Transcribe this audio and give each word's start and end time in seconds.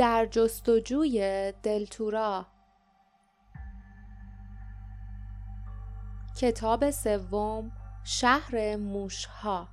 در 0.00 0.26
جستجوی 0.26 1.52
دلتورا 1.62 2.46
کتاب 6.40 6.90
سوم 6.90 7.72
شهر 8.04 8.76
موشها. 8.76 9.68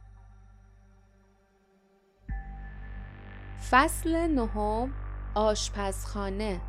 فصل 3.71 4.16
نهم 4.27 4.94
آشپزخانه. 5.36 6.62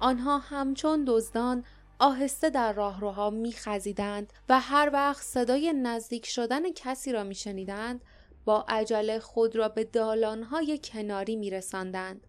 آنها 0.00 0.38
همچون 0.38 1.04
دزدان 1.08 1.64
آهسته 1.98 2.50
در 2.50 2.72
راهروها 2.72 3.30
میخزیدند 3.30 4.32
و 4.48 4.60
هر 4.60 4.90
وقت 4.92 5.22
صدای 5.22 5.72
نزدیک 5.72 6.26
شدن 6.26 6.72
کسی 6.72 7.12
را 7.12 7.24
میشنیدند 7.24 8.00
با 8.44 8.64
عجله 8.68 9.18
خود 9.18 9.56
را 9.56 9.68
به 9.68 9.84
دالانهای 9.84 10.80
کناری 10.84 11.36
میرساندند. 11.36 12.26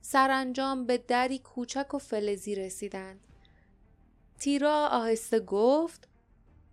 سرانجام 0.00 0.86
به 0.86 0.98
دری 0.98 1.38
کوچک 1.38 1.94
و 1.94 1.98
فلزی 1.98 2.54
رسیدند. 2.54 3.20
تیرا 4.38 4.88
آهسته 4.92 5.40
گفت 5.40 6.08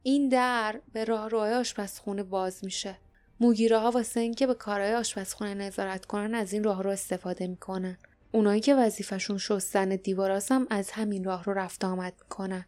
این 0.04 0.30
در 0.30 0.82
به 0.94 1.04
راهروهای 1.04 1.54
آشپزخونه 1.54 2.24
باز 2.24 2.64
میشه. 2.64 2.98
موگیره 3.40 3.80
ها 3.80 3.92
واسه 3.92 4.20
اینکه 4.20 4.48
به 4.48 4.54
کارهای 4.54 4.96
آشپزخونه 4.96 5.54
نظارت 5.54 6.06
کنن 6.06 6.36
از 6.36 6.54
این 6.54 6.64
راه 6.64 6.84
رو 6.84 6.90
استفاده 6.90 7.48
می‌کنن. 7.48 7.98
اونایی 8.32 8.62
که 8.62 8.76
وظیفشون 8.76 9.38
شستن 9.38 9.90
دیواراست 9.90 10.52
هم 10.52 10.68
از 10.70 10.92
همین 10.92 11.24
راه 11.24 11.44
رو 11.44 11.54
رفت 11.54 11.86
آمد 11.86 12.14
می‌کنن. 12.24 12.66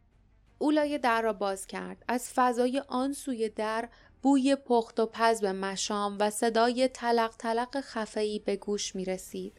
اولای 0.59 0.97
در 0.97 1.21
را 1.21 1.33
باز 1.33 1.67
کرد. 1.67 2.03
از 2.07 2.29
فضای 2.35 2.83
آن 2.87 3.13
سوی 3.13 3.49
در 3.49 3.89
بوی 4.21 4.55
پخت 4.55 4.99
و 4.99 5.05
پز 5.05 5.41
به 5.41 5.51
مشام 5.51 6.17
و 6.19 6.29
صدای 6.29 6.87
تلق 6.87 7.35
تلق 7.39 7.81
خفهی 7.81 8.39
به 8.39 8.55
گوش 8.55 8.95
می 8.95 9.05
رسید. 9.05 9.53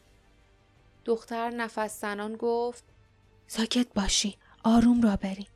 دختر 1.05 1.50
نفس 1.50 2.00
زنان 2.00 2.36
گفت 2.36 2.84
ساکت 3.46 3.86
باشی. 3.94 4.36
آروم 4.64 5.02
را 5.02 5.16
برید. 5.16 5.50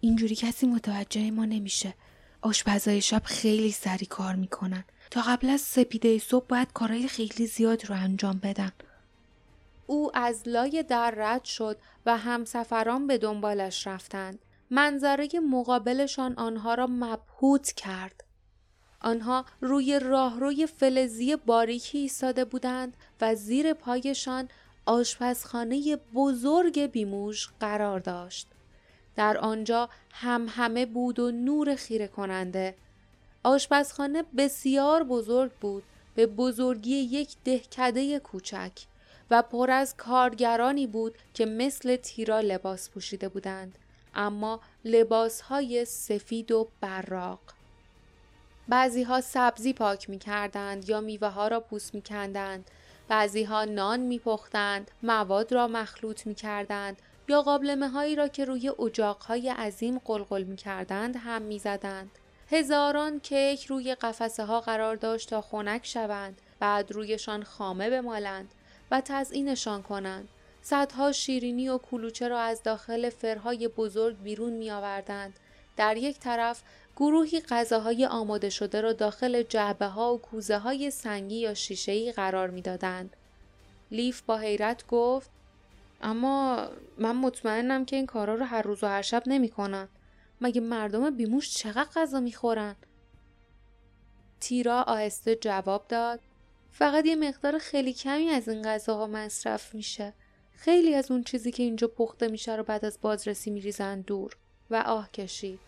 اینجوری 0.00 0.34
کسی 0.34 0.66
متوجه 0.66 1.30
ما 1.30 1.44
نمیشه. 1.44 1.94
آشپزای 2.42 3.00
شب 3.00 3.22
خیلی 3.24 3.72
سری 3.72 4.06
کار 4.06 4.34
می‌کنن. 4.34 4.84
تا 5.10 5.20
قبل 5.20 5.50
از 5.50 5.60
سپیده 5.60 6.18
صبح 6.18 6.46
باید 6.46 6.72
کارهای 6.72 7.08
خیلی 7.08 7.46
زیاد 7.46 7.86
رو 7.86 7.94
انجام 7.94 8.40
بدن. 8.42 8.72
او 9.86 10.16
از 10.16 10.48
لای 10.48 10.82
در 10.82 11.10
رد 11.10 11.44
شد 11.44 11.78
و 12.06 12.16
همسفران 12.16 13.06
به 13.06 13.18
دنبالش 13.18 13.86
رفتند. 13.86 14.38
منظره 14.70 15.28
مقابلشان 15.50 16.34
آنها 16.34 16.74
را 16.74 16.86
مبهوت 16.90 17.72
کرد. 17.72 18.24
آنها 19.00 19.44
روی 19.60 19.98
راهروی 19.98 20.66
فلزی 20.66 21.36
باریکی 21.36 21.98
ایستاده 21.98 22.44
بودند 22.44 22.96
و 23.20 23.34
زیر 23.34 23.72
پایشان 23.72 24.48
آشپزخانه 24.86 25.96
بزرگ 25.96 26.86
بیموش 26.86 27.48
قرار 27.60 28.00
داشت. 28.00 28.48
در 29.16 29.38
آنجا 29.38 29.88
هم 30.12 30.46
همه 30.48 30.86
بود 30.86 31.18
و 31.18 31.30
نور 31.30 31.74
خیره 31.74 32.08
کننده. 32.08 32.74
آشپزخانه 33.44 34.24
بسیار 34.36 35.02
بزرگ 35.02 35.52
بود 35.52 35.82
به 36.14 36.26
بزرگی 36.26 36.94
یک 36.94 37.36
دهکده 37.44 38.18
کوچک. 38.18 38.72
و 39.34 39.42
پر 39.42 39.70
از 39.70 39.96
کارگرانی 39.96 40.86
بود 40.86 41.18
که 41.34 41.46
مثل 41.46 41.96
تیرا 41.96 42.40
لباس 42.40 42.90
پوشیده 42.90 43.28
بودند 43.28 43.78
اما 44.14 44.60
لباس 44.84 45.40
های 45.40 45.84
سفید 45.84 46.52
و 46.52 46.68
براق 46.80 47.40
بعضی 48.68 49.02
ها 49.02 49.20
سبزی 49.20 49.72
پاک 49.72 50.10
می 50.10 50.18
کردند 50.18 50.88
یا 50.88 51.00
میوه 51.00 51.28
ها 51.28 51.48
را 51.48 51.60
پوست 51.60 51.94
می 51.94 52.02
کندند. 52.02 52.70
بعضی 53.08 53.44
ها 53.44 53.64
نان 53.64 54.00
می 54.00 54.18
پختند، 54.18 54.90
مواد 55.02 55.52
را 55.52 55.68
مخلوط 55.68 56.26
می 56.26 56.34
کردند 56.34 57.02
یا 57.28 57.42
قابلمه 57.42 57.88
هایی 57.88 58.16
را 58.16 58.28
که 58.28 58.44
روی 58.44 58.68
اجاق 58.68 59.22
های 59.22 59.48
عظیم 59.50 59.98
قلقل 59.98 60.42
می 60.42 60.56
کردند 60.56 61.16
هم 61.16 61.42
می 61.42 61.58
زدند. 61.58 62.10
هزاران 62.50 63.20
کیک 63.20 63.64
روی 63.64 63.94
قفسه 63.94 64.44
ها 64.44 64.60
قرار 64.60 64.96
داشت 64.96 65.30
تا 65.30 65.40
خنک 65.40 65.86
شوند 65.86 66.40
بعد 66.60 66.92
رویشان 66.92 67.42
خامه 67.42 67.90
بمالند 67.90 68.54
و 68.90 69.00
تزئینشان 69.04 69.82
کنند. 69.82 70.28
صدها 70.62 71.12
شیرینی 71.12 71.68
و 71.68 71.78
کلوچه 71.78 72.28
را 72.28 72.40
از 72.40 72.62
داخل 72.62 73.10
فرهای 73.10 73.68
بزرگ 73.68 74.22
بیرون 74.22 74.52
می 74.52 74.70
آوردند. 74.70 75.38
در 75.76 75.96
یک 75.96 76.18
طرف 76.18 76.62
گروهی 76.96 77.40
غذاهای 77.40 78.06
آماده 78.06 78.50
شده 78.50 78.80
را 78.80 78.92
داخل 78.92 79.42
جعبه 79.42 79.86
ها 79.86 80.14
و 80.14 80.18
کوزه 80.18 80.58
های 80.58 80.90
سنگی 80.90 81.36
یا 81.36 81.54
شیشه‌ای 81.54 82.12
قرار 82.12 82.50
می‌دادند. 82.50 83.16
لیف 83.90 84.22
با 84.22 84.38
حیرت 84.38 84.86
گفت 84.86 85.30
اما 86.02 86.68
من 86.98 87.16
مطمئنم 87.16 87.84
که 87.84 87.96
این 87.96 88.06
کارا 88.06 88.34
رو 88.34 88.44
هر 88.44 88.62
روز 88.62 88.84
و 88.84 88.86
هر 88.86 89.02
شب 89.02 89.22
نمی‌کنن. 89.26 89.88
مگه 90.40 90.60
مردم 90.60 91.16
بیموش 91.16 91.54
چقدر 91.54 91.90
غذا 91.96 92.20
می‌خورن؟ 92.20 92.76
تیرا 94.40 94.82
آهسته 94.82 95.36
جواب 95.36 95.88
داد 95.88 96.20
فقط 96.76 97.06
یه 97.06 97.16
مقدار 97.16 97.58
خیلی 97.58 97.92
کمی 97.92 98.28
از 98.28 98.48
این 98.48 98.62
غذاها 98.62 99.06
مصرف 99.06 99.74
میشه. 99.74 100.14
خیلی 100.52 100.94
از 100.94 101.10
اون 101.10 101.22
چیزی 101.22 101.52
که 101.52 101.62
اینجا 101.62 101.88
پخته 101.88 102.28
میشه 102.28 102.56
رو 102.56 102.62
بعد 102.62 102.84
از 102.84 102.98
بازرسی 103.00 103.50
میریزن 103.50 104.00
دور 104.00 104.36
و 104.70 104.76
آه 104.76 105.10
کشید. 105.10 105.60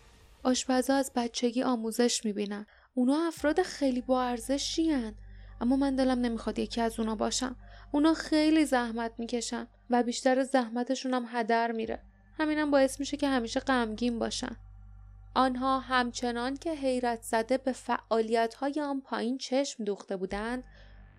آشپزها 0.43 0.95
از 0.95 1.11
بچگی 1.15 1.63
آموزش 1.63 2.25
می‌بینن. 2.25 2.65
اونا 2.93 3.27
افراد 3.27 3.61
خیلی 3.61 4.01
با 4.01 4.23
ارزشی 4.23 5.13
اما 5.61 5.75
من 5.75 5.95
دلم 5.95 6.19
نمی‌خواد 6.19 6.59
یکی 6.59 6.81
از 6.81 6.99
اونا 6.99 7.15
باشم. 7.15 7.55
اونا 7.91 8.13
خیلی 8.13 8.65
زحمت 8.65 9.11
می‌کشن 9.17 9.67
و 9.89 10.03
بیشتر 10.03 10.43
زحمتشون 10.43 11.13
هم 11.13 11.25
هدر 11.27 11.71
میره. 11.71 11.99
همینم 12.39 12.71
باعث 12.71 12.99
میشه 12.99 13.17
که 13.17 13.27
همیشه 13.27 13.59
غمگین 13.59 14.19
باشن. 14.19 14.55
آنها 15.35 15.79
همچنان 15.79 16.57
که 16.57 16.71
حیرت 16.71 17.21
زده 17.21 17.57
به 17.57 17.71
فعالیت 17.71 18.53
های 18.53 18.81
آن 18.81 19.01
پایین 19.01 19.37
چشم 19.37 19.83
دوخته 19.83 20.17
بودند 20.17 20.63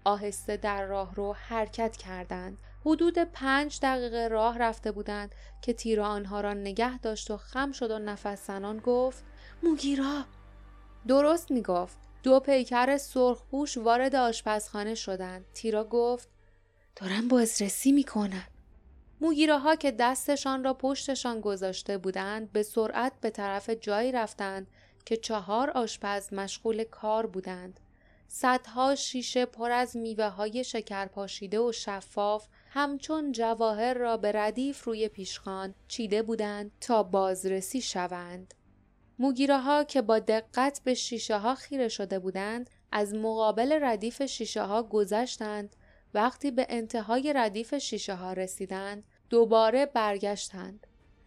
آهسته 0.09 0.57
در 0.57 0.87
راه 0.87 1.15
رو 1.15 1.33
حرکت 1.33 1.97
کردند. 1.97 2.59
حدود 2.85 3.19
پنج 3.19 3.79
دقیقه 3.83 4.29
راه 4.29 4.59
رفته 4.59 4.93
بودند 4.93 5.35
که 5.63 5.73
تیرا 5.73 6.07
آنها 6.07 6.41
را 6.41 6.55
نگه 6.55 6.99
داشت 6.99 7.31
و 7.31 7.37
خم 7.37 7.73
شد 7.73 7.91
و 7.91 7.99
نفس 7.99 8.47
زنان 8.47 8.79
گفت 8.79 9.25
موگیرا 9.63 10.25
درست 11.09 11.51
می 11.51 11.63
گفت. 11.63 11.99
دو 12.23 12.41
پیکر 12.41 12.97
سرخپوش 12.97 13.79
وارد 13.79 14.15
آشپزخانه 14.15 14.95
شدند. 14.95 15.45
تیرا 15.55 15.85
گفت 15.85 16.29
دارن 16.97 17.29
بازرسی 17.29 17.93
می‌کنن. 17.93 18.47
موگیراها 19.21 19.77
که 19.77 19.91
دستشان 19.91 20.65
را 20.65 20.75
پشتشان 20.75 21.41
گذاشته 21.41 21.99
بودند 21.99 22.53
به 22.53 22.63
سرعت 22.63 23.13
به 23.21 23.31
طرف 23.31 23.71
جایی 23.71 24.13
رفتند 24.13 24.67
که 25.05 25.17
چهار 25.17 25.71
آشپز 25.71 26.33
مشغول 26.33 26.85
کار 26.85 27.27
بودند. 27.27 27.81
صدها 28.31 28.95
شیشه 28.95 29.47
پر 29.47 29.71
از 29.71 29.97
میوه 29.97 30.29
های 30.29 30.65
شکر 30.65 31.07
پاشیده 31.07 31.61
و 31.61 31.73
شفاف 31.73 32.49
همچون 32.71 33.33
جواهر 33.33 33.95
را 33.95 34.17
به 34.17 34.33
ردیف 34.33 34.85
روی 34.85 35.09
پیشخان 35.09 35.75
چیده 35.89 36.23
بودند 36.23 36.73
تا 36.81 37.03
بازرسی 37.03 37.81
شوند. 37.81 38.55
موگیره 39.19 39.59
ها 39.59 39.85
که 39.85 40.03
با 40.03 40.19
دقت 40.19 40.81
به 40.85 40.95
شیشه 40.95 41.39
ها 41.39 41.55
خیره 41.55 41.89
شده 41.89 42.19
بودند 42.19 42.71
از 42.93 43.15
مقابل 43.15 43.79
ردیف 43.83 44.23
شیشه 44.23 44.63
ها 44.63 44.83
گذشتند 44.83 45.77
وقتی 46.15 46.51
به 46.51 46.67
انتهای 46.69 47.33
ردیف 47.33 47.75
شیشه 47.75 48.15
ها 48.15 48.33
رسیدند 48.33 49.05
دوباره 49.31 49.87
برگشتند. 49.87 50.87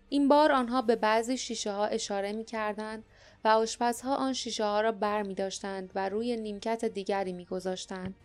این 0.09 0.27
بار 0.27 0.51
آنها 0.51 0.81
به 0.81 0.95
بعضی 0.95 1.37
شیشه 1.37 1.71
ها 1.71 1.85
اشاره 1.85 2.31
می 2.31 2.45
کردند 2.45 3.03
و 3.43 3.47
آشپزها 3.47 4.15
آن 4.15 4.33
شیشه 4.33 4.63
ها 4.63 4.81
را 4.81 4.91
بر 4.91 5.23
می 5.23 5.35
داشتند 5.35 5.91
و 5.95 6.09
روی 6.09 6.37
نیمکت 6.37 6.85
دیگری 6.85 7.33
می 7.33 7.45
گذاشتند. 7.45 8.15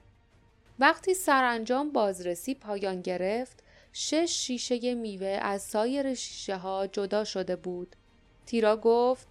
وقتی 0.78 1.14
سرانجام 1.14 1.92
بازرسی 1.92 2.54
پایان 2.54 3.00
گرفت، 3.00 3.62
شش 3.92 4.30
شیشه 4.30 4.94
میوه 4.94 5.38
از 5.42 5.62
سایر 5.62 6.14
شیشه 6.14 6.56
ها 6.56 6.86
جدا 6.86 7.24
شده 7.24 7.56
بود. 7.56 7.96
تیرا 8.46 8.76
گفت 8.76 9.28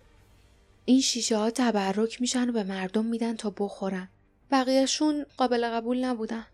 این 0.85 1.01
شیشه 1.01 1.37
ها 1.37 1.51
تبرک 1.51 2.21
میشن 2.21 2.49
و 2.49 2.51
به 2.51 2.63
مردم 2.63 3.05
میدن 3.05 3.35
تا 3.35 3.53
بخورن. 3.57 4.09
بقیهشون 4.51 5.25
قابل 5.37 5.69
قبول 5.69 6.05
نبودن. 6.05 6.45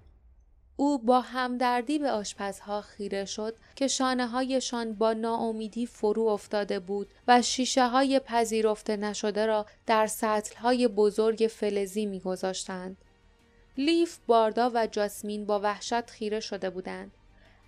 او 0.81 0.97
با 0.97 1.21
همدردی 1.21 1.99
به 1.99 2.11
آشپزها 2.11 2.81
خیره 2.81 3.25
شد 3.25 3.55
که 3.75 3.87
شانه 3.87 4.27
هایشان 4.27 4.93
با 4.93 5.13
ناامیدی 5.13 5.85
فرو 5.85 6.27
افتاده 6.27 6.79
بود 6.79 7.07
و 7.27 7.41
شیشه 7.41 7.87
های 7.87 8.19
پذیرفته 8.19 8.97
نشده 8.97 9.45
را 9.45 9.65
در 9.85 10.07
سطل 10.07 10.55
های 10.55 10.87
بزرگ 10.87 11.47
فلزی 11.51 12.05
می 12.05 12.19
گذاشتند. 12.19 12.97
لیف، 13.77 14.17
باردا 14.27 14.71
و 14.73 14.87
جاسمین 14.87 15.45
با 15.45 15.59
وحشت 15.59 16.09
خیره 16.09 16.39
شده 16.39 16.69
بودند. 16.69 17.11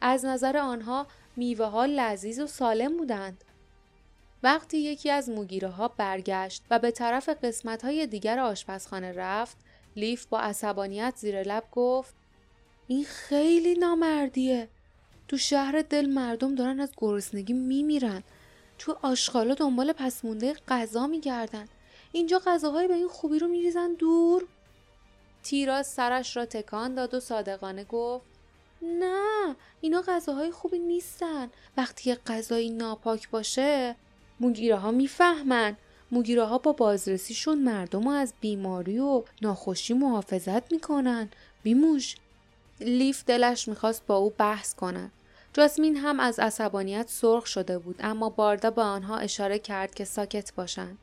از 0.01 0.25
نظر 0.25 0.57
آنها 0.57 1.07
میوه 1.35 1.65
ها 1.65 1.85
لذیذ 1.85 2.39
و 2.39 2.47
سالم 2.47 2.97
بودند. 2.97 3.43
وقتی 4.43 4.77
یکی 4.77 5.09
از 5.09 5.29
مگیره 5.29 5.69
ها 5.69 5.87
برگشت 5.87 6.63
و 6.69 6.79
به 6.79 6.91
طرف 6.91 7.29
قسمت 7.29 7.85
های 7.85 8.07
دیگر 8.07 8.39
آشپزخانه 8.39 9.11
رفت 9.11 9.57
لیف 9.95 10.25
با 10.25 10.39
عصبانیت 10.39 11.13
زیر 11.17 11.43
لب 11.43 11.63
گفت 11.71 12.22
این 12.93 13.05
خیلی 13.05 13.73
نامردیه. 13.73 14.67
تو 15.27 15.37
شهر 15.37 15.81
دل 15.81 16.05
مردم 16.05 16.55
دارن 16.55 16.79
از 16.79 16.91
گرسنگی 16.97 17.53
میمیرن. 17.53 18.23
تو 18.77 18.97
آشغالا 19.01 19.53
دنبال 19.53 19.93
پس 19.93 20.25
مونده 20.25 20.53
غذا 20.67 21.07
میگردن. 21.07 21.65
اینجا 22.11 22.41
غذاهایی 22.45 22.87
به 22.87 22.93
این 22.93 23.07
خوبی 23.07 23.39
رو 23.39 23.47
میریزن 23.47 23.93
دور. 23.93 24.43
تیرا 25.43 25.83
سرش 25.83 26.37
را 26.37 26.45
تکان 26.45 26.95
داد 26.95 27.13
و 27.13 27.19
صادقانه 27.19 27.83
گفت 27.83 28.25
نه 28.81 29.55
اینا 29.81 30.01
غذاهای 30.07 30.51
خوبی 30.51 30.79
نیستن. 30.79 31.49
وقتی 31.77 32.15
غذایی 32.15 32.69
ناپاک 32.69 33.29
باشه 33.29 33.95
مگیره 34.39 34.75
ها 34.75 34.91
می‌فهمن. 34.91 35.77
مگیره 36.11 36.43
ها 36.43 36.57
با 36.57 36.73
بازرسیشون 36.73 37.57
مردم 37.59 38.03
رو 38.03 38.09
از 38.09 38.33
بیماری 38.41 38.99
و 38.99 39.23
ناخوشی 39.41 39.93
محافظت 39.93 40.71
می‌کنن. 40.71 41.29
بیموش. 41.63 42.15
لیف 42.79 43.23
دلش 43.25 43.67
می‌خواست 43.67 44.05
با 44.07 44.15
او 44.15 44.29
بحث 44.29 44.75
کنن 44.75 45.11
جاسمین 45.53 45.97
هم 45.97 46.19
از 46.19 46.39
عصبانیت 46.39 47.09
سرخ 47.09 47.45
شده 47.45 47.77
بود 47.77 47.95
اما 47.99 48.29
باردا 48.29 48.69
به 48.69 48.81
آنها 48.81 49.17
اشاره 49.17 49.59
کرد 49.59 49.93
که 49.93 50.05
ساکت 50.05 50.53
باشند. 50.53 50.97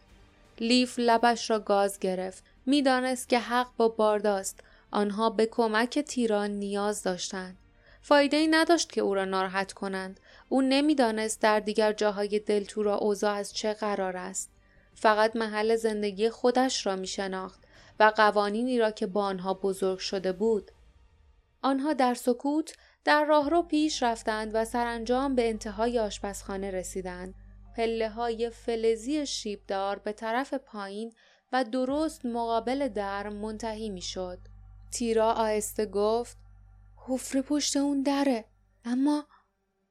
لیف 0.61 0.94
لبش 0.99 1.50
را 1.50 1.58
گاز 1.58 1.99
گرفت. 1.99 2.44
می‌دانست 2.67 3.28
که 3.28 3.38
حق 3.38 3.69
با 3.76 3.88
بارداست. 3.88 4.61
آنها 4.90 5.31
به 5.31 5.46
کمک 5.46 5.99
تیران 5.99 6.50
نیاز 6.50 7.02
داشتند. 7.02 7.56
فایده 8.02 8.37
ای 8.37 8.46
نداشت 8.46 8.93
که 8.93 9.00
او 9.00 9.14
را 9.14 9.25
ناراحت 9.25 9.72
کنند. 9.72 10.20
او 10.49 10.62
نمی‌دانست 10.62 11.40
در 11.40 11.61
دیگر 11.61 11.93
جاهای 11.93 12.38
دلتورا 12.38 12.96
اوضاع 12.96 13.34
از 13.34 13.52
چه 13.55 13.75
قرار 13.75 14.17
است. 14.17 14.50
فقط 14.94 15.37
محل 15.37 15.76
زندگی 15.76 16.31
خودش 16.31 16.87
را 16.87 16.96
می 16.96 17.06
شناخت 17.06 17.61
و 18.00 18.12
قوانینی 18.17 18.78
را 18.78 18.90
که 18.90 19.06
با 19.06 19.25
آنها 19.25 19.55
بزرگ 19.55 19.99
شده 19.99 20.32
بود. 20.32 20.70
آنها 21.62 21.92
در 21.92 22.14
سکوت 22.14 22.76
در 23.04 23.24
راهرو 23.24 23.62
پیش 23.62 24.02
رفتند 24.02 24.50
و 24.54 24.64
سرانجام 24.64 25.34
به 25.34 25.48
انتهای 25.48 25.98
آشپزخانه 25.98 26.70
رسیدند. 26.70 27.34
پله 27.76 28.08
های 28.08 28.50
فلزی 28.50 29.26
شیبدار 29.26 29.98
به 29.98 30.12
طرف 30.12 30.54
پایین 30.54 31.12
و 31.52 31.64
درست 31.64 32.26
مقابل 32.26 32.88
در 32.88 33.28
منتهی 33.28 33.90
می 33.90 34.02
شد. 34.02 34.38
تیرا 34.92 35.32
آهسته 35.32 35.86
گفت 35.86 36.38
حفره 36.96 37.42
پشت 37.42 37.76
اون 37.76 38.02
دره 38.02 38.44
اما 38.84 39.24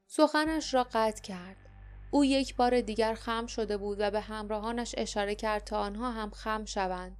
سخنش 0.06 0.74
را 0.74 0.84
قطع 0.92 1.22
کرد. 1.22 1.56
او 2.10 2.24
یک 2.24 2.56
بار 2.56 2.80
دیگر 2.80 3.14
خم 3.14 3.46
شده 3.46 3.76
بود 3.76 3.96
و 4.00 4.10
به 4.10 4.20
همراهانش 4.20 4.94
اشاره 4.98 5.34
کرد 5.34 5.64
تا 5.64 5.78
آنها 5.78 6.10
هم 6.10 6.30
خم 6.30 6.64
شوند. 6.64 7.16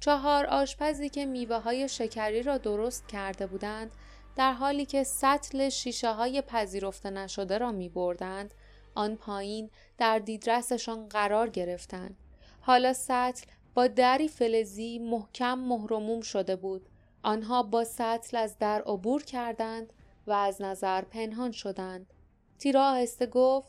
چهار 0.00 0.46
آشپزی 0.46 1.08
که 1.08 1.26
میوه 1.26 1.56
های 1.56 1.88
شکری 1.88 2.42
را 2.42 2.58
درست 2.58 3.08
کرده 3.08 3.46
بودند 3.46 3.90
در 4.36 4.52
حالی 4.52 4.86
که 4.86 5.04
سطل 5.04 5.68
شیشه 5.68 6.12
های 6.12 6.42
پذیرفته 6.42 7.10
نشده 7.10 7.58
را 7.58 7.72
می 7.72 7.88
بردند 7.88 8.54
آن 8.94 9.16
پایین 9.16 9.70
در 9.98 10.18
دیدرسشان 10.18 11.08
قرار 11.08 11.50
گرفتند 11.50 12.16
حالا 12.60 12.92
سطل 12.92 13.46
با 13.74 13.86
دری 13.86 14.28
فلزی 14.28 14.98
محکم 14.98 15.58
مهرموم 15.58 16.20
شده 16.20 16.56
بود 16.56 16.88
آنها 17.22 17.62
با 17.62 17.84
سطل 17.84 18.36
از 18.36 18.58
در 18.58 18.82
عبور 18.82 19.22
کردند 19.22 19.92
و 20.26 20.32
از 20.32 20.62
نظر 20.62 21.02
پنهان 21.02 21.52
شدند. 21.52 22.12
تیرا 22.58 22.84
آهسته 22.90 23.26
گفت 23.26 23.68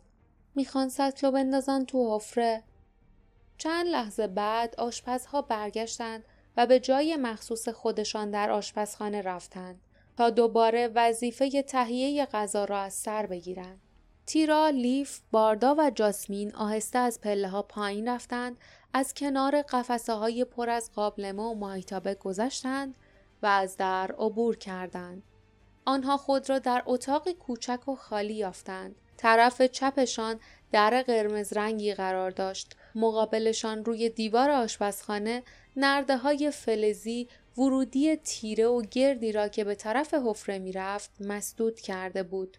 می‌خوان 0.56 0.90
سطل 0.90 1.28
رو 1.28 1.34
بندازن 1.34 1.86
تو 1.86 2.16
حفره. 2.16 2.64
چند 3.62 3.88
لحظه 3.88 4.28
بعد 4.28 4.76
آشپزها 4.78 5.42
برگشتند 5.42 6.24
و 6.58 6.66
به 6.68 6.80
جای 6.80 7.16
مخصوص 7.16 7.70
خودشان 7.70 8.32
در 8.32 8.50
آشپزخانه 8.52 9.22
رفتند 9.22 9.82
تا 10.18 10.30
دوباره 10.30 10.88
وظیفه 10.88 11.62
تهیه 11.62 12.26
غذا 12.26 12.66
را 12.66 12.80
از 12.80 12.94
سر 12.94 13.26
بگیرند. 13.26 13.80
تیرا، 14.26 14.70
لیف، 14.70 15.20
باردا 15.32 15.76
و 15.78 15.90
جاسمین 15.90 16.56
آهسته 16.56 17.00
از 17.00 17.22
پله 17.22 17.48
ها 17.48 17.62
پایین 17.62 18.08
رفتند 18.08 18.58
از 18.94 19.14
کنار 19.14 19.62
قفسه 19.62 20.14
های 20.14 20.46
پر 20.46 20.70
از 20.70 20.92
قابلمه 20.92 21.44
و 21.44 21.54
ماهیتابه 21.54 22.16
گذشتند 22.16 22.96
و 23.42 23.46
از 23.46 23.78
در 23.78 24.16
عبور 24.20 24.58
کردند. 24.58 25.24
آنها 25.86 26.18
خود 26.18 26.50
را 26.50 26.60
در 26.60 26.84
اتاقی 26.86 27.34
کوچک 27.34 27.88
و 27.88 27.96
خالی 27.96 28.34
یافتند. 28.34 28.96
طرف 29.18 29.62
چپشان 29.62 30.40
در 30.72 31.02
قرمز 31.02 31.54
رنگی 31.54 31.94
قرار 31.94 32.32
داشت. 32.32 32.76
مقابلشان 32.96 33.86
روی 33.86 34.10
دیوار 34.10 34.52
آشپزخانه 34.52 35.44
نرده 35.78 36.18
های 36.18 36.52
فلزی 36.52 37.28
ورودی 37.58 38.16
تیره 38.16 38.68
و 38.68 38.82
گردی 38.82 39.32
را 39.32 39.48
که 39.48 39.64
به 39.64 39.76
طرف 39.76 40.14
حفره 40.14 40.60
می‌رفت 40.60 41.12
مسدود 41.20 41.80
کرده 41.80 42.24
بود. 42.24 42.58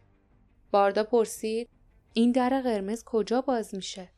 باردا 0.70 1.04
پرسید 1.04 1.68
این 2.12 2.32
در 2.32 2.60
قرمز 2.60 3.04
کجا 3.04 3.40
باز 3.40 3.74
میشه؟ 3.74 4.08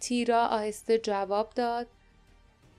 تیرا 0.00 0.46
آهسته 0.46 0.98
جواب 0.98 1.50
داد 1.54 1.86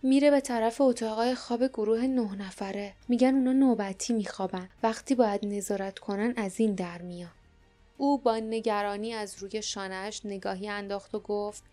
میره 0.03 0.31
به 0.31 0.41
طرف 0.41 0.81
اتاقای 0.81 1.35
خواب 1.35 1.67
گروه 1.67 2.01
نه 2.01 2.35
نفره 2.35 2.93
میگن 3.07 3.35
اونا 3.35 3.51
نوبتی 3.51 4.13
میخوابن 4.13 4.69
وقتی 4.83 5.15
باید 5.15 5.45
نظارت 5.45 5.99
کنن 5.99 6.33
از 6.37 6.59
این 6.59 6.75
در 6.75 7.01
میان 7.01 7.31
او 7.97 8.17
با 8.17 8.37
نگرانی 8.37 9.13
از 9.13 9.43
روی 9.43 9.61
شانهش 9.61 10.21
نگاهی 10.25 10.69
انداخت 10.69 11.15
و 11.15 11.19
گفت 11.19 11.63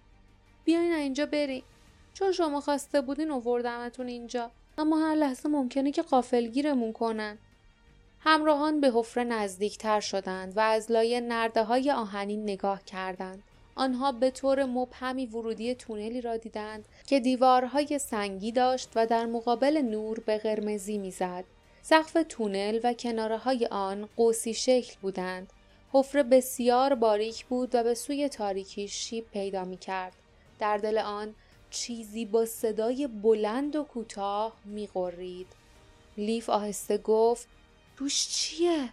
بیاین 0.64 0.92
اینجا 0.92 1.26
بریم 1.26 1.64
چون 2.14 2.32
شما 2.32 2.60
خواسته 2.60 3.00
بودین 3.00 3.30
اووردمتون 3.30 4.08
اینجا 4.08 4.50
اما 4.78 4.98
هر 4.98 5.14
لحظه 5.14 5.48
ممکنه 5.48 5.90
که 5.90 6.02
قافلگیرمون 6.02 6.92
کنن 6.92 7.38
همراهان 8.20 8.80
به 8.80 8.90
حفره 8.94 9.24
نزدیکتر 9.24 10.00
شدند 10.00 10.56
و 10.56 10.60
از 10.60 10.92
لای 10.92 11.20
نرده 11.20 11.64
های 11.64 11.90
آهنین 11.90 12.42
نگاه 12.42 12.84
کردند 12.84 13.42
آنها 13.74 14.12
به 14.12 14.30
طور 14.30 14.64
مبهمی 14.64 15.26
ورودی 15.26 15.74
تونلی 15.74 16.20
را 16.20 16.36
دیدند 16.36 16.84
که 17.06 17.20
دیوارهای 17.20 17.98
سنگی 17.98 18.52
داشت 18.52 18.88
و 18.94 19.06
در 19.06 19.26
مقابل 19.26 19.82
نور 19.82 20.20
به 20.20 20.38
قرمزی 20.38 20.98
می‌زد. 20.98 21.44
سقف 21.82 22.16
تونل 22.28 22.80
و 22.84 22.92
کناره 22.92 23.36
های 23.36 23.66
آن 23.66 24.08
قوسی 24.16 24.54
شکل 24.54 24.94
بودند. 25.02 25.52
حفره 25.92 26.22
بسیار 26.22 26.94
باریک 26.94 27.44
بود 27.44 27.74
و 27.74 27.82
به 27.82 27.94
سوی 27.94 28.28
تاریکی 28.28 28.88
شیب 28.88 29.24
پیدا 29.32 29.64
می 29.64 29.76
کرد. 29.76 30.12
در 30.58 30.76
دل 30.76 30.98
آن 30.98 31.34
چیزی 31.70 32.24
با 32.24 32.46
صدای 32.46 33.06
بلند 33.06 33.76
و 33.76 33.84
کوتاه 33.84 34.56
می 34.64 34.86
غرید. 34.94 35.46
لیف 36.16 36.50
آهسته 36.50 36.98
گفت 36.98 37.48
توش 37.96 38.28
چیه؟ 38.28 38.88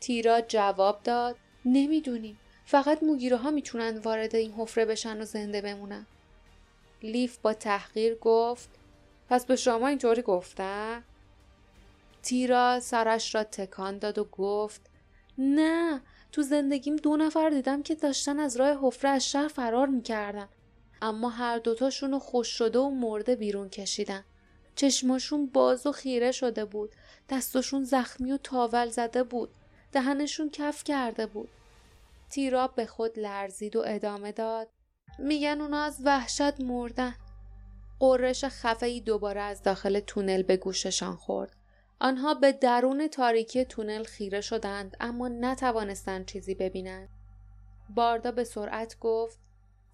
تیرا 0.00 0.40
جواب 0.40 1.02
داد 1.02 1.36
نمی‌دونیم 1.64 2.38
فقط 2.64 3.02
موگیره 3.02 3.36
ها 3.36 3.50
می‌تونن 3.50 3.98
وارد 3.98 4.36
این 4.36 4.52
حفره 4.52 4.84
بشن 4.84 5.20
و 5.20 5.24
زنده 5.24 5.60
بمونن. 5.60 6.06
لیف 7.02 7.38
با 7.38 7.54
تحقیر 7.54 8.14
گفت 8.14 8.68
پس 9.28 9.46
به 9.46 9.56
شما 9.56 9.88
اینطوری 9.88 10.22
گفتن؟ 10.22 11.04
تیرا 12.22 12.80
سرش 12.80 13.34
را 13.34 13.44
تکان 13.44 13.98
داد 13.98 14.18
و 14.18 14.24
گفت 14.24 14.80
نه 15.38 16.00
تو 16.34 16.42
زندگیم 16.42 16.96
دو 16.96 17.16
نفر 17.16 17.50
دیدم 17.50 17.82
که 17.82 17.94
داشتن 17.94 18.38
از 18.38 18.56
راه 18.56 18.78
حفره 18.82 19.10
از 19.10 19.30
شهر 19.30 19.48
فرار 19.48 19.86
می‌کردن. 19.86 20.48
اما 21.02 21.28
هر 21.28 21.58
دوتاشون 21.58 22.12
رو 22.12 22.18
خوش 22.18 22.48
شده 22.48 22.78
و 22.78 22.90
مرده 22.90 23.36
بیرون 23.36 23.68
کشیدن. 23.68 24.24
چشماشون 24.74 25.46
باز 25.46 25.86
و 25.86 25.92
خیره 25.92 26.32
شده 26.32 26.64
بود. 26.64 26.94
دستاشون 27.28 27.84
زخمی 27.84 28.32
و 28.32 28.36
تاول 28.36 28.88
زده 28.88 29.22
بود. 29.22 29.50
دهنشون 29.92 30.50
کف 30.50 30.84
کرده 30.84 31.26
بود. 31.26 31.48
تیراب 32.30 32.74
به 32.74 32.86
خود 32.86 33.18
لرزید 33.18 33.76
و 33.76 33.82
ادامه 33.86 34.32
داد. 34.32 34.68
میگن 35.18 35.60
اونا 35.60 35.82
از 35.82 35.98
وحشت 36.04 36.60
مردن. 36.60 37.14
قررش 38.00 38.44
خفه 38.44 39.00
دوباره 39.00 39.40
از 39.40 39.62
داخل 39.62 40.00
تونل 40.00 40.42
به 40.42 40.56
گوششان 40.56 41.16
خورد. 41.16 41.56
آنها 42.00 42.34
به 42.34 42.52
درون 42.52 43.08
تاریکی 43.08 43.64
تونل 43.64 44.04
خیره 44.04 44.40
شدند 44.40 44.96
اما 45.00 45.28
نتوانستند 45.28 46.26
چیزی 46.26 46.54
ببینند. 46.54 47.08
باردا 47.90 48.30
به 48.30 48.44
سرعت 48.44 48.98
گفت 49.00 49.38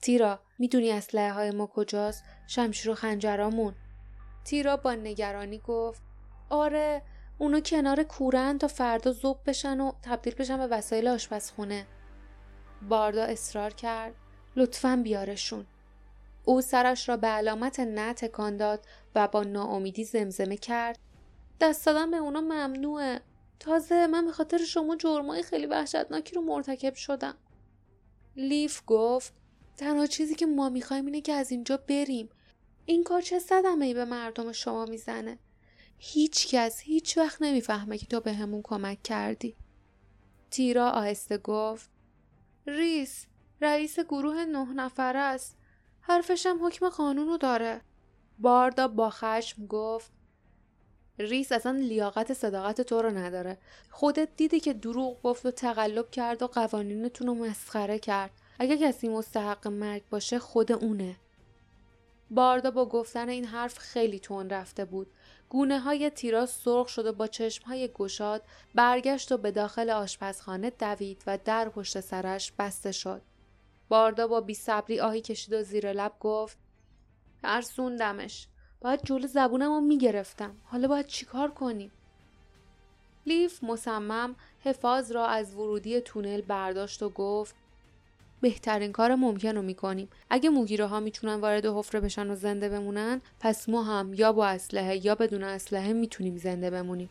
تیرا 0.01 0.41
می‌دونی 0.59 0.91
اسلحه 0.91 1.33
های 1.33 1.51
ما 1.51 1.67
کجاست؟ 1.67 2.25
شمشیر 2.47 2.91
و 2.91 2.95
خنجرامون 2.95 3.75
تیرا 4.45 4.77
با 4.77 4.95
نگرانی 4.95 5.59
گفت 5.59 6.03
آره 6.51 7.03
اونا 7.39 7.61
کنار 7.61 8.03
کورن 8.03 8.59
تا 8.59 8.69
فردا 8.69 9.13
زوب 9.13 9.39
بشن 9.47 9.81
و 9.81 9.93
تبدیل 10.03 10.35
بشن 10.35 10.57
به 10.57 10.67
وسایل 10.67 11.09
آشپزخونه. 11.09 11.87
باردا 12.89 13.23
اصرار 13.23 13.73
کرد 13.73 14.15
لطفا 14.57 15.01
بیارشون. 15.05 15.67
او 16.45 16.61
سرش 16.61 17.09
را 17.09 17.17
به 17.17 17.27
علامت 17.27 17.81
نه 17.81 18.15
تکان 18.15 18.57
داد 18.57 18.87
و 19.15 19.29
با 19.29 19.43
ناامیدی 19.43 20.05
زمزمه 20.05 20.57
کرد. 20.57 20.99
دست 21.61 21.87
دادن 21.87 22.11
به 22.11 22.17
اونا 22.17 22.41
ممنوعه. 22.41 23.21
تازه 23.61 24.07
من 24.07 24.27
به 24.27 24.33
خاطر 24.33 24.59
شما 24.59 24.97
جرمای 24.97 25.43
خیلی 25.43 25.67
وحشتناکی 25.67 26.35
رو 26.35 26.43
مرتکب 26.43 26.95
شدم. 26.95 27.35
لیف 28.37 28.83
گفت 28.87 29.33
تنها 29.77 30.07
چیزی 30.07 30.35
که 30.35 30.47
ما 30.47 30.69
می‌خوایم 30.69 31.07
اینه 31.07 31.21
که 31.21 31.33
از 31.33 31.51
اینجا 31.51 31.77
بریم. 31.77 32.29
این 32.85 33.05
کار 33.05 33.21
چه 33.21 33.39
صدمه 33.39 33.87
ای 33.87 33.95
به 33.95 34.05
مردم 34.05 34.53
شما 34.53 34.85
می‌زنه؟ 34.85 35.39
هیچ 35.99 36.55
کس 36.55 36.81
هیچ 36.81 37.19
وقت 37.19 37.43
نمی‌فهمه 37.43 37.99
که 37.99 38.07
تو 38.07 38.21
به 38.21 38.33
همون 38.33 38.61
کمک 38.65 39.03
کردی. 39.03 39.57
تیرا 40.51 40.91
آهسته 40.91 41.39
گفت 41.39 41.91
ریس 42.67 43.27
رئیس 43.61 44.01
گروه 44.01 44.45
نه 44.45 44.73
نفره 44.73 45.19
است. 45.19 45.57
حرفشم 46.01 46.59
حکم 46.63 46.89
قانونو 46.89 47.37
داره. 47.37 47.81
باردا 48.39 48.89
با 48.89 49.11
خشم 49.11 49.67
گفت 49.67 50.13
ریس 51.19 51.53
اصلا 51.53 51.73
لیاقت 51.73 52.33
صداقت 52.33 52.81
تو 52.81 53.03
رو 53.03 53.11
نداره 53.11 53.59
خودت 53.91 54.29
دیدی 54.37 54.61
که 54.61 54.73
دروغ 54.73 55.23
گفت 55.23 55.47
و 55.47 55.51
تقلب 55.51 56.11
کرد 56.11 56.43
و 56.43 56.47
قوانینتون 56.47 57.27
رو 57.27 57.35
مسخره 57.35 57.99
کرد 57.99 58.31
اگه 58.59 58.79
کسی 58.79 59.09
مستحق 59.09 59.69
مرگ 59.69 60.03
باشه 60.11 60.39
خود 60.39 60.73
اونه 60.73 61.17
باردا 62.31 62.71
با 62.71 62.87
گفتن 62.87 63.29
این 63.29 63.45
حرف 63.45 63.79
خیلی 63.79 64.19
تون 64.19 64.51
رفته 64.51 64.85
بود 64.85 65.11
گونه 65.51 65.79
های 65.79 66.11
تیرا 66.11 66.47
سرخ 66.47 66.89
شد 66.89 67.07
و 67.07 67.13
با 67.13 67.27
چشم 67.27 67.65
های 67.65 67.89
گشاد 67.95 68.43
برگشت 68.75 69.33
و 69.33 69.37
به 69.37 69.51
داخل 69.51 69.91
آشپزخانه 69.91 70.71
دوید 70.71 71.23
و 71.27 71.39
در 71.45 71.69
پشت 71.69 72.01
سرش 72.01 72.53
بسته 72.59 72.93
شد. 72.93 73.23
باردا 73.89 74.27
با 74.27 74.41
بی 74.41 74.55
صبری 74.55 75.01
آهی 75.01 75.21
کشید 75.21 75.55
و 75.55 75.63
زیر 75.63 75.93
لب 75.93 76.13
گفت 76.21 76.59
ترسوندمش. 77.43 78.47
باید 78.81 79.01
جلو 79.05 79.27
زبونم 79.27 79.73
رو 79.73 79.81
می‌گرفتم. 79.81 80.57
حالا 80.65 80.89
باید 80.89 81.07
چیکار 81.07 81.51
کنیم؟ 81.51 81.91
لیف 83.27 83.65
مصمم 83.65 84.35
حفاظ 84.65 85.13
را 85.13 85.27
از 85.27 85.55
ورودی 85.55 86.01
تونل 86.01 86.41
برداشت 86.41 87.03
و 87.03 87.09
گفت 87.09 87.55
بهترین 88.41 88.93
کار 88.93 89.15
ممکن 89.15 89.57
رو 89.57 89.63
می‌کنیم 89.63 90.09
اگه 90.31 90.51
موگیره 90.51 90.87
ها 90.87 91.01
می‌تونن 91.01 91.35
وارد 91.35 91.67
حفره 91.67 92.01
بشن 92.01 92.31
و 92.31 92.35
زنده 92.35 92.69
بمونن 92.69 93.21
پس 93.41 93.69
ما 93.69 93.83
هم 93.83 94.15
یا 94.15 94.33
با 94.33 94.47
اسلحه 94.47 95.07
یا 95.07 95.15
بدون 95.15 95.45
اسلحه 95.45 95.93
می‌تونیم 95.93 96.37
زنده 96.37 96.71
بمونیم 96.71 97.11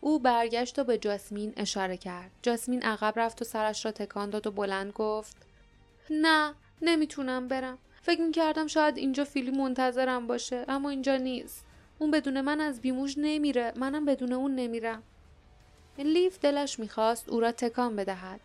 او 0.00 0.18
برگشت 0.18 0.78
و 0.78 0.84
به 0.84 0.98
جاسمین 0.98 1.52
اشاره 1.56 1.96
کرد 1.96 2.30
جاسمین 2.42 2.82
عقب 2.82 3.12
رفت 3.16 3.42
و 3.42 3.44
سرش 3.44 3.84
را 3.84 3.92
تکان 3.92 4.30
داد 4.30 4.46
و 4.46 4.50
بلند 4.50 4.92
گفت 4.92 5.36
نه 6.10 6.54
نمی‌تونم 6.82 7.48
برم 7.48 7.78
فکر 8.04 8.20
می‌کردم 8.20 8.66
شاید 8.66 8.98
اینجا 8.98 9.24
فیلی 9.24 9.50
منتظرم 9.50 10.26
باشه 10.26 10.64
اما 10.68 10.90
اینجا 10.90 11.16
نیست. 11.16 11.64
اون 11.98 12.10
بدون 12.10 12.40
من 12.40 12.60
از 12.60 12.80
بیموش 12.80 13.14
نمیره 13.18 13.72
منم 13.76 14.04
بدون 14.04 14.32
اون 14.32 14.54
نمیرم. 14.54 15.02
لیف 15.98 16.38
دلش 16.38 16.78
می‌خواست 16.78 17.28
او 17.28 17.40
را 17.40 17.52
تکان 17.52 17.96
بدهد. 17.96 18.40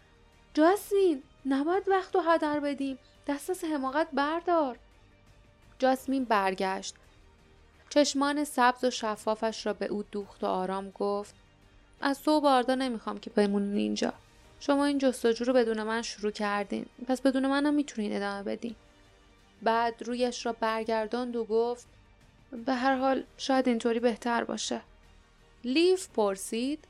جاسمین 0.53 1.23
نباید 1.45 1.83
وقت 1.87 2.15
و 2.15 2.19
هدر 2.19 2.59
بدیم. 2.59 2.97
دست 3.27 3.49
از 3.49 3.63
حماقت 3.63 4.07
بردار. 4.13 4.77
جاسمین 5.79 6.23
برگشت. 6.23 6.95
چشمان 7.89 8.43
سبز 8.43 8.83
و 8.83 8.89
شفافش 8.89 9.65
را 9.65 9.73
به 9.73 9.85
او 9.85 10.03
دوخت 10.11 10.43
و 10.43 10.47
آرام 10.47 10.89
گفت. 10.89 11.35
از 12.01 12.23
تو 12.23 12.41
باردا 12.41 12.75
نمی‌خوام 12.75 13.17
که 13.17 13.29
بمونین 13.29 13.77
اینجا. 13.77 14.13
شما 14.59 14.85
این 14.85 14.97
جستجو 14.97 15.45
رو 15.45 15.53
بدون 15.53 15.83
من 15.83 16.01
شروع 16.01 16.31
کردین. 16.31 16.85
پس 17.07 17.21
بدون 17.21 17.47
منم 17.47 17.73
می‌تونین 17.73 18.15
ادامه 18.15 18.43
بدین. 18.43 18.75
بعد 19.61 20.03
رویش 20.03 20.45
را 20.45 20.53
برگرداند 20.53 21.35
و 21.35 21.45
گفت 21.45 21.87
به 22.65 22.73
هر 22.73 22.95
حال 22.95 23.23
شاید 23.37 23.67
اینطوری 23.67 23.99
بهتر 23.99 24.43
باشه. 24.43 24.81
لیف 25.63 26.07
پرسید 26.07 26.87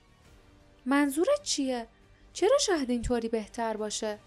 منظورت 0.85 1.43
چیه؟ 1.43 1.87
چرا 2.33 2.57
شاید 2.57 2.89
اینطوری 2.89 3.29
بهتر 3.29 3.77
باشه؟ 3.77 4.19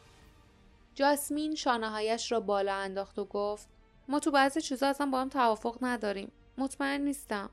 جاسمین 0.94 1.54
شانههایش 1.54 2.32
را 2.32 2.40
بالا 2.40 2.75
انداخت 2.75 3.18
و 3.18 3.25
گفت 3.25 3.68
ما 4.08 4.18
تو 4.18 4.30
بعضی 4.30 4.61
چیزا 4.61 4.88
اصلا 4.88 5.06
با 5.06 5.20
هم 5.20 5.28
توافق 5.28 5.78
نداریم. 5.82 6.32
مطمئن 6.58 7.00
نیستم. 7.00 7.50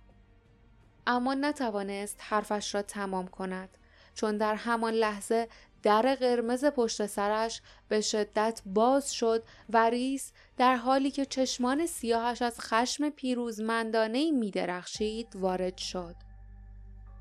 اما 1.08 1.34
نتوانست 1.34 2.17
حرفش 2.19 2.75
را 2.75 2.81
تمام 2.81 3.27
کند 3.27 3.69
چون 4.15 4.38
در 4.38 4.55
همان 4.55 4.93
لحظه 4.93 5.48
در 5.84 6.16
قرمز 6.16 6.66
پشت 6.66 7.06
سرش 7.06 7.62
به 7.88 8.02
شدت 8.02 8.62
باز 8.66 9.14
شد 9.14 9.44
و 9.70 9.90
ریس 9.90 10.32
در 10.58 10.76
حالی 10.76 11.12
که 11.12 11.26
چشمان 11.26 11.86
سیاهش 11.86 12.42
از 12.42 12.60
خشم 12.60 13.10
پیروزمندانه 13.10 14.32
می 14.32 14.52
درخشید 14.52 15.36
وارد 15.36 15.78
شد. 15.78 16.16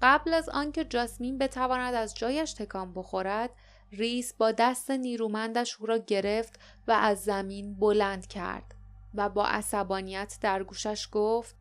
قبل 0.02 0.34
از 0.34 0.48
آنکه 0.48 0.84
جاسمین 0.84 1.38
بتواند 1.38 1.94
از 1.94 2.14
جایش 2.14 2.52
تکان 2.52 2.94
بخورد 2.94 3.50
ریس 3.92 4.34
با 4.34 4.52
دست 4.52 4.90
نیرومندش 4.90 5.76
او 5.80 5.86
را 5.86 5.98
گرفت 5.98 6.60
و 6.88 6.92
از 6.92 7.20
زمین 7.20 7.74
بلند 7.74 8.26
کرد 8.26 8.74
و 9.14 9.28
با 9.28 9.46
عصبانیت 9.46 10.38
در 10.40 10.62
گوشش 10.62 11.08
گفت 11.12 11.56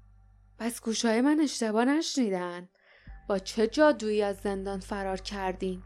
پس 0.60 0.82
گوشای 0.82 1.22
من 1.22 1.40
اشتباه 1.40 1.86
نشنیدن 1.86 2.70
با 3.28 3.40
چه 3.40 3.68
جادویی 3.68 4.22
از 4.22 4.38
زندان 4.38 4.80
فرار 4.80 5.22
کردین 5.22 5.84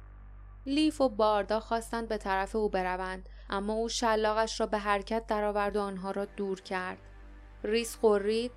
لیف 0.65 1.01
و 1.01 1.09
باردا 1.09 1.59
خواستند 1.59 2.07
به 2.07 2.17
طرف 2.17 2.55
او 2.55 2.69
بروند 2.69 3.29
اما 3.49 3.73
او 3.73 3.89
شلاقش 3.89 4.59
را 4.59 4.65
به 4.65 4.77
حرکت 4.77 5.27
درآورد 5.27 5.75
و 5.75 5.81
آنها 5.81 6.11
را 6.11 6.25
دور 6.25 6.61
کرد. 6.61 6.97
ریس 7.63 7.97
قرید 8.01 8.51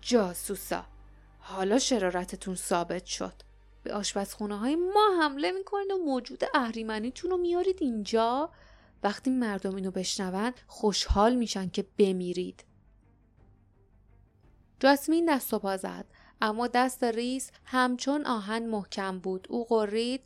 جاسوسا 0.00 0.86
حالا 1.38 1.78
شرارتتون 1.78 2.54
ثابت 2.54 3.04
شد. 3.04 3.32
به 3.82 3.94
آشپزخونه 3.94 4.58
های 4.58 4.76
ما 4.76 5.10
حمله 5.22 5.52
می‌کنید 5.52 5.90
و 5.90 5.98
موجود 5.98 6.44
اهریمنیتون 6.54 7.30
رو 7.30 7.36
میارید 7.36 7.78
اینجا؟ 7.80 8.50
وقتی 9.02 9.30
مردم 9.30 9.74
اینو 9.74 9.90
بشنون 9.90 10.52
خوشحال 10.66 11.34
میشن 11.34 11.68
که 11.68 11.86
بمیرید. 11.98 12.64
جاسمین 14.80 15.34
دست 15.34 15.54
و 15.54 15.58
پا 15.58 15.76
زد 15.76 16.04
اما 16.40 16.66
دست 16.66 17.04
ریس 17.04 17.50
همچون 17.64 18.26
آهن 18.26 18.66
محکم 18.66 19.18
بود. 19.18 19.46
او 19.50 19.64
قرید 19.64 20.20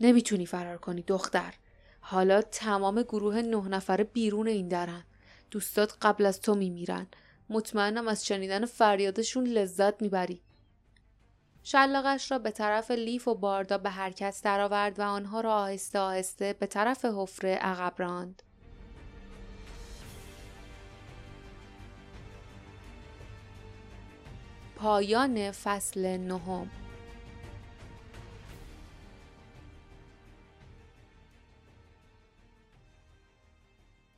نمی‌تونی 0.00 0.46
فرار 0.46 0.78
کنی 0.78 1.02
دختر. 1.02 1.54
حالا 2.00 2.42
تمام 2.42 3.02
گروه 3.02 3.36
نه 3.36 3.68
نفره 3.68 4.04
بیرون 4.04 4.48
این 4.48 4.68
درن. 4.68 5.04
دوستات 5.50 5.96
قبل 6.02 6.26
از 6.26 6.40
تو 6.40 6.54
میمیرن. 6.54 7.06
مطمئنم 7.50 8.08
از 8.08 8.26
شنیدن 8.26 8.66
فریادشون 8.66 9.44
لذت 9.46 10.02
می‌بری. 10.02 10.40
شلاقش 11.62 12.30
را 12.30 12.38
به 12.38 12.50
طرف 12.50 12.90
لیف 12.90 13.28
و 13.28 13.34
باردا 13.34 13.78
به 13.78 13.90
حرکت 13.90 14.40
درآورد 14.44 14.98
و 14.98 15.02
آنها 15.02 15.40
را 15.40 15.54
آهسته 15.54 15.98
آهسته 15.98 16.52
به 16.52 16.66
طرف 16.66 17.04
حفره 17.04 17.54
عقب 17.54 17.94
راند. 17.98 18.42
پایان 24.76 25.50
فصل 25.50 26.16
نهم. 26.16 26.70